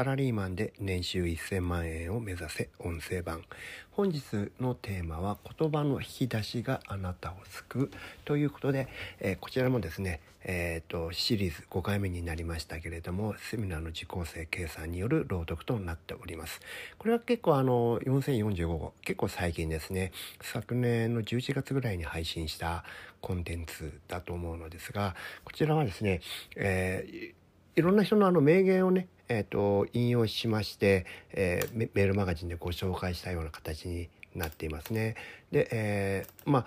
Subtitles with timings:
[0.00, 3.42] サラリーマンで年収1000万円を目指せ音声版。
[3.90, 4.22] 本日
[4.58, 7.90] のテーマは言葉の引き出しがあなたを救う。
[8.24, 8.88] ということで、
[9.18, 16.62] えー、こちらもですねえーと、シリーズ5回目になりましたけれどもセミナーの受講生計算による朗読となっております。
[16.96, 20.12] これは結構あの4045号結構最近ですね。
[20.40, 22.84] 昨年の11月ぐらいに配信した
[23.20, 26.22] コンテンツだと思うのですがこちらはですね、
[26.56, 35.14] えー、いろんな人のあの名言をねえーと、引用しまして、えー、メールマガジンでご紹介したような形になっていますね。
[35.52, 36.66] で、えー、まあ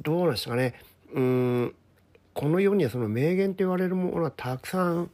[0.00, 0.74] どうなんですかね
[1.12, 1.74] うん
[2.34, 5.10] この世にはその名言と言われるものはたくさん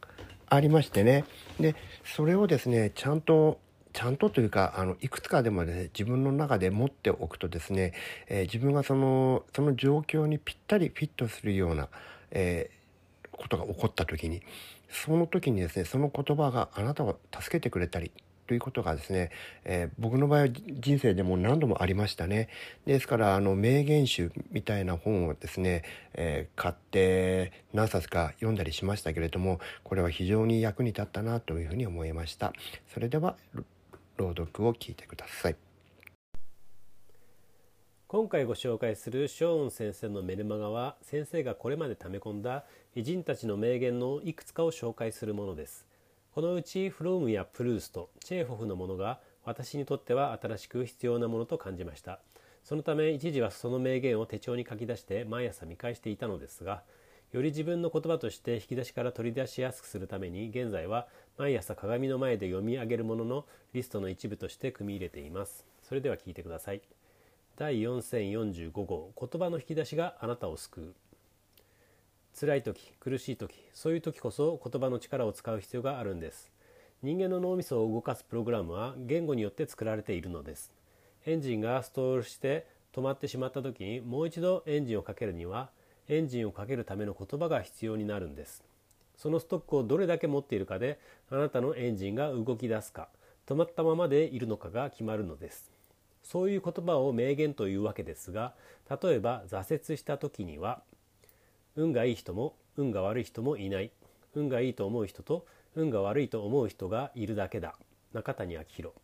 [0.49, 1.25] ありましてね
[1.59, 1.75] で
[2.05, 3.59] それをですねちゃんと
[3.93, 7.93] ちゃんとというかあのいくつかでもね自分の中で持っておくとですね、
[8.27, 11.89] えー、自分がそのその状況にぴったりフィットするような、
[12.31, 14.41] えー、ことが起こった時に
[14.93, 18.11] その時にですねその言葉があなたを助けてくれたり
[18.47, 19.31] ということがですね、
[19.63, 22.49] えー、僕の場合は人生でも何度もありましたね。
[22.85, 25.83] ですからあの名言集みたいな本をですね、
[26.13, 32.53] えー、買って何冊か読んだりしましたけれどもこれは非常に役に立ったなというふうに思いました。
[32.93, 33.37] それでは
[34.17, 35.72] 朗読を聞いてください。
[38.13, 45.87] 今回ご紹介するショーン先生のメルマガは先生がこれまで溜め込んだ偉人たちの名言のいくつかを紹介するものです。
[46.35, 52.19] このうちフロームやプルーストチェーホフのものが私にとっては新しく必要なものと感じました。
[52.63, 56.83] そのため一時はその名言を手帳に書き出して毎朝見返していたのですが
[57.31, 61.07] より自分の言葉として引き出しから取り出しやすくするために現在は
[61.39, 65.65] 毎朝鏡の前で読み上げるもののリストの一部として組み入れています。
[65.81, 66.81] それでは聞いてください。
[67.55, 70.95] 第4045号言葉の引き出しがあなたを救う。
[72.39, 76.51] 辛い時苦しい時そういう時こそ言葉の力を使う必要があるんです。
[77.03, 80.73] 人間の脳みそを動かすプログラムは言語によって作られているのです。
[81.27, 85.69] エンジンがストールして止まってしまった時にもう一度エンジンをかけるには
[86.09, 88.63] エンジンをかけるための言葉が必要になるんです。
[89.15, 90.97] そのストックをどれだけ持っているかで
[91.29, 93.09] あなたのエンジンが動き出すか
[93.45, 95.71] 止まったままでいるのかが決まるのです。
[96.23, 98.53] そういう言葉を名言というわけですが
[98.89, 100.81] 例えば挫折した時には
[101.75, 103.91] 運がいい人も運が悪い人もいない。
[104.35, 105.45] 運がいいと思う人と
[105.75, 107.75] 運が悪いと思う人がいるだけだ。
[108.13, 108.95] 中谷昭弘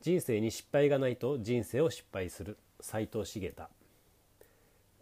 [0.00, 2.58] 人生に失敗がないと人生を失敗する。
[2.80, 3.68] 斎藤茂太。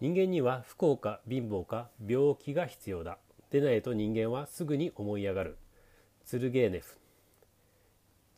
[0.00, 3.19] 人間には不幸か貧乏か病気が必要だ。
[3.50, 5.56] でないと人間はすぐに思い上がる。
[6.25, 6.98] ツルゲーネフ。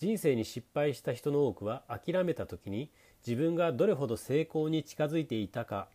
[0.03, 2.91] 人生に失敗した人の多くは諦めた時に
[3.25, 5.87] 自分がどれほど成功に近づいていたか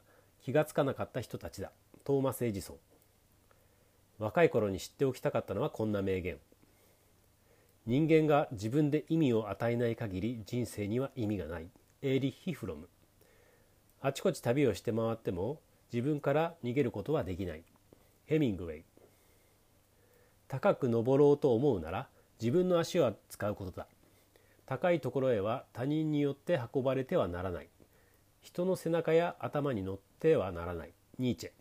[0.41, 1.73] 気がつかなかった人たちだ。
[2.06, 2.75] トーマス・エジソン。
[4.19, 6.38] 若い頃に知っておきたかったのはこんな名言。
[7.85, 11.67] 人間が自分で意味を与えない限り人生には意味がない。
[12.01, 12.88] エーリヒ・フロム。
[14.01, 15.59] あちこち旅をして回っても
[15.91, 17.63] 自分から逃げることはできない。
[18.25, 18.84] ヘミングウェイ。
[20.47, 22.07] 高く登ろうと思うなら
[22.40, 23.85] 自分の足を使うことだ。
[24.67, 27.69] 高いところへは他人によって運ばれてはならない。
[28.41, 30.94] 人の背中や頭に乗ってはならない。
[31.17, 31.51] ニーチェ。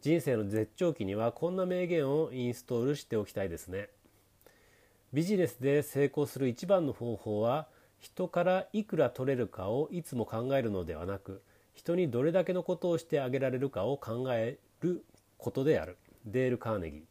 [0.00, 3.90] 人生の絶頂期にはこんな名言をインストールしておきたいですね。
[5.12, 7.68] ビジネスで成功する一番の方法は
[8.00, 11.42] 人からいくら取れるかをいつも考えるのではなく
[11.74, 15.04] 人にどれだけのことをしてあげられるかを考える
[15.38, 15.96] ことである。
[16.24, 17.02] デール・カーネギー。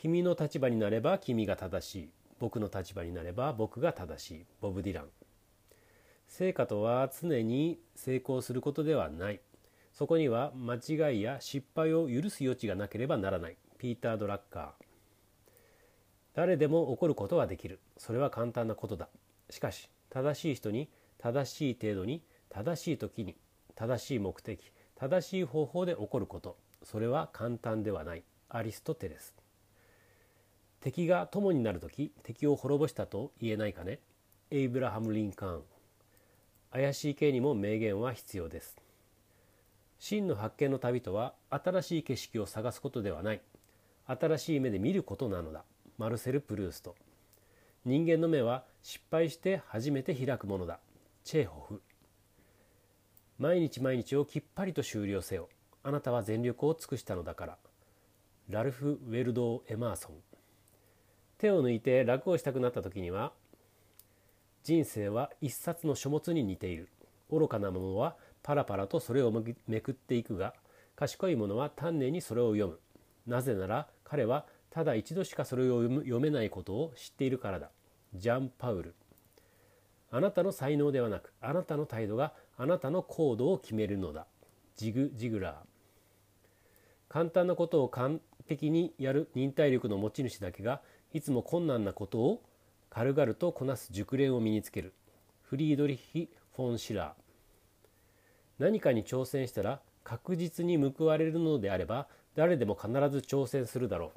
[0.00, 2.10] 君の立場になれば君が正しい。
[2.38, 4.46] 僕の立場になれば僕が正しい。
[4.60, 5.08] ボブ・ディラン。
[6.26, 9.40] 成果とは常に成功することではない。
[9.92, 13.56] そこには間違いや失敗を許す余地がなければならない。
[13.78, 14.84] ピーター・ドラッカー。
[16.34, 17.80] 誰でも起こることはできる。
[17.96, 19.08] それは簡単なことだ。
[19.50, 20.88] しかし正しい人に
[21.18, 23.36] 正しい程度に正しい時に
[23.74, 26.56] 正しい目的正しい方法で起こること。
[26.84, 28.22] それは簡単ではない。
[28.50, 29.34] アリストテレス。
[30.80, 34.00] 敵が友になる時敵を滅ぼしたと言えないかね。
[34.50, 35.62] エイブラハム・リンカーン。
[36.70, 38.76] 怪しい系にも名言は必要です。
[39.98, 43.40] 真の発見の旅とは新しい景色を探すことではない。
[44.06, 45.64] 新しい目で見ることなのだ。
[45.98, 46.94] マルセル・プルースト。
[47.84, 50.78] 人間の目は失敗して初めて開くものだ。
[51.24, 51.82] チェーホフ。
[53.38, 55.48] 毎日毎日をきっぱりと終了せよ。
[55.82, 57.58] あなたは全力を尽くしたのだから。
[58.48, 60.27] ラルフ・ウェルドー・エマーソン。
[61.38, 63.32] 手を抜いて楽をしたくなった時には
[64.64, 66.88] 人生は一冊の書物に似ている。
[67.30, 69.32] 愚かなものはパラパラとそれを
[69.66, 70.54] めくっていくが
[70.96, 72.80] 賢い者は丹念にそれを読む。
[73.26, 77.70] なぜなら彼はただ一度しかそれを読めないことを知っているからだ。
[78.14, 78.94] ジャン・パウル。
[80.10, 84.26] あなたの才能ではなくあなたの態度があなたの行動を決めるのだ。
[84.76, 85.54] ジグ・ジグラー。
[87.08, 90.82] 簡単なことを完璧にやる忍耐力の持ち主だけが
[91.12, 92.42] いつも困難なことを
[92.90, 94.92] 軽々とこなす熟練を身につける。
[95.42, 97.22] フリードリヒ・フォン・シラー。
[98.58, 104.12] 何かに挑戦したら確実に報われるのであれば誰でも必ず挑戦するだろ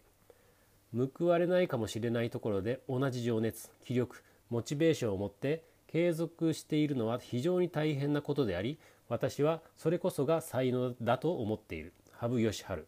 [0.93, 1.09] う。
[1.17, 8.77] 報われないかもしれないところで同じ情熱気力モチベーションを持って継続しているのは非常に大変なことであり
[9.07, 11.93] 私はそれこそが才能だと思っている。
[12.11, 12.85] 羽生善治。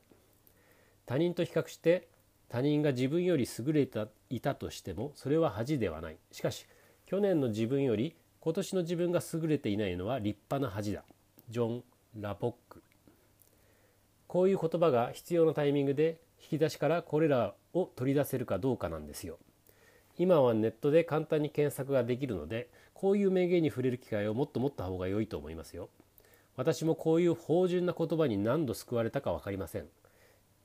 [1.06, 2.08] 他人と比較して
[2.54, 6.18] 他人が自分より優れていたとしてもそれは恥ではない。
[6.32, 6.68] しかし
[7.08, 11.04] 去年の自分より今年の自分が優れていないのは立派な恥だ。
[11.50, 11.84] ジョン・
[12.22, 12.84] ラポック。
[14.28, 19.40] こういう言葉が必要なタイミングで引き出しからこれらを取り出せるかどうかなんですよ。
[20.20, 25.90] 今はネットで簡単に検索ができるのでこういう名言に触れる機会をもっと持った方が良いと思いますよ。
[26.56, 29.88] 私もこういう芳醇な言葉に何度救われたか分かりません。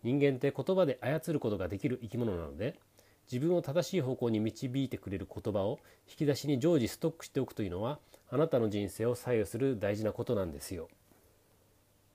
[0.02, 2.78] 人間って言葉で操ることができる生き物なので
[3.30, 7.98] 自分を正しい方向に導いてくれる言葉を引き出しに常時ストックしておくというのは
[8.30, 10.88] あなたの人生を左右する大事なことなんですよ。